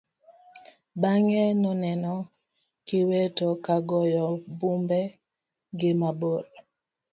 [1.01, 2.13] Bang'e noneno
[2.87, 4.27] kiweto ka goyo
[4.57, 4.99] bumbe
[5.77, 6.43] gi mabor.